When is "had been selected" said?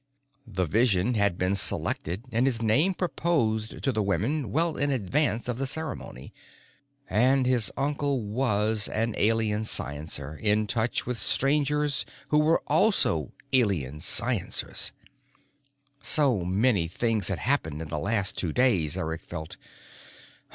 1.13-2.25